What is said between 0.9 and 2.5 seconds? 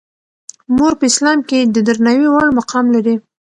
په اسلام کې د درناوي وړ